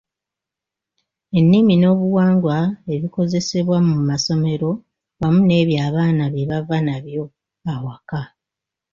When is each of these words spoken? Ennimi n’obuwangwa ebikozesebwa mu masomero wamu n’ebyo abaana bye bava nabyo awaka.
Ennimi 1.39 1.73
n’obuwangwa 1.77 2.57
ebikozesebwa 2.93 3.77
mu 3.89 3.95
masomero 4.09 4.69
wamu 5.19 5.41
n’ebyo 5.47 5.77
abaana 5.87 6.23
bye 6.33 6.47
bava 6.49 6.77
nabyo 6.87 7.23
awaka. 7.73 8.21